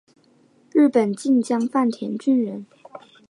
[0.71, 2.65] 日本近江坂田郡人。